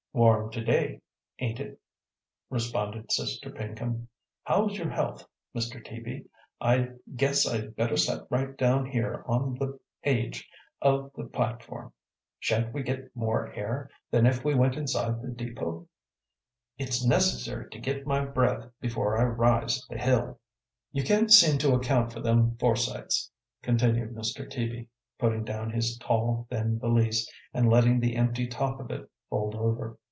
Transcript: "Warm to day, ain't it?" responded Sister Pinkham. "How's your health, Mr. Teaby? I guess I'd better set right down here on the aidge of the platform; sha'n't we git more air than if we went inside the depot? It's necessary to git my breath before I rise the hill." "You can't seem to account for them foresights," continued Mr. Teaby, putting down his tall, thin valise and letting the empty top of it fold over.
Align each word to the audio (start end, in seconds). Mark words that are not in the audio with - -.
"Warm 0.13 0.51
to 0.51 0.61
day, 0.61 0.99
ain't 1.39 1.61
it?" 1.61 1.79
responded 2.49 3.13
Sister 3.13 3.49
Pinkham. 3.49 4.09
"How's 4.43 4.77
your 4.77 4.89
health, 4.89 5.25
Mr. 5.55 5.81
Teaby? 5.81 6.25
I 6.59 6.89
guess 7.15 7.47
I'd 7.47 7.77
better 7.77 7.95
set 7.95 8.23
right 8.29 8.57
down 8.57 8.87
here 8.87 9.23
on 9.25 9.53
the 9.53 9.79
aidge 10.03 10.49
of 10.81 11.11
the 11.15 11.23
platform; 11.23 11.93
sha'n't 12.39 12.73
we 12.73 12.83
git 12.83 13.15
more 13.15 13.53
air 13.53 13.89
than 14.11 14.25
if 14.25 14.43
we 14.43 14.53
went 14.53 14.75
inside 14.75 15.21
the 15.21 15.29
depot? 15.29 15.87
It's 16.77 17.05
necessary 17.05 17.69
to 17.69 17.79
git 17.79 18.05
my 18.05 18.25
breath 18.25 18.65
before 18.81 19.17
I 19.17 19.23
rise 19.23 19.81
the 19.87 19.97
hill." 19.97 20.41
"You 20.91 21.05
can't 21.05 21.31
seem 21.31 21.57
to 21.59 21.73
account 21.73 22.11
for 22.11 22.19
them 22.19 22.57
foresights," 22.57 23.31
continued 23.61 24.13
Mr. 24.13 24.45
Teaby, 24.51 24.89
putting 25.17 25.45
down 25.45 25.69
his 25.71 25.97
tall, 25.99 26.47
thin 26.49 26.79
valise 26.79 27.31
and 27.53 27.69
letting 27.69 28.01
the 28.01 28.17
empty 28.17 28.45
top 28.45 28.81
of 28.81 28.91
it 28.91 29.09
fold 29.29 29.55
over. 29.55 29.97